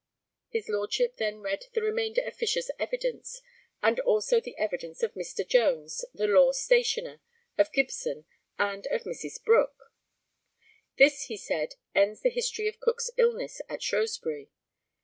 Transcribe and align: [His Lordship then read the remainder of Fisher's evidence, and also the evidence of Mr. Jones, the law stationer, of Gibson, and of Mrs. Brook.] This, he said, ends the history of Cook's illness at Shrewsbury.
[His 0.49 0.67
Lordship 0.67 1.17
then 1.17 1.41
read 1.41 1.65
the 1.73 1.81
remainder 1.83 2.21
of 2.25 2.35
Fisher's 2.35 2.71
evidence, 2.79 3.39
and 3.83 3.99
also 3.99 4.41
the 4.41 4.57
evidence 4.57 5.03
of 5.03 5.13
Mr. 5.13 5.47
Jones, 5.47 6.03
the 6.11 6.25
law 6.25 6.53
stationer, 6.53 7.21
of 7.55 7.71
Gibson, 7.71 8.25
and 8.57 8.87
of 8.87 9.03
Mrs. 9.03 9.43
Brook.] 9.43 9.93
This, 10.97 11.25
he 11.25 11.37
said, 11.37 11.75
ends 11.93 12.21
the 12.21 12.31
history 12.31 12.67
of 12.67 12.79
Cook's 12.79 13.11
illness 13.15 13.61
at 13.69 13.83
Shrewsbury. 13.83 14.49